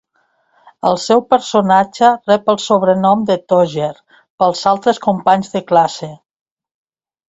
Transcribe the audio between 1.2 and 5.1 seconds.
personatge rep el sobrenom de "Togger" pels altres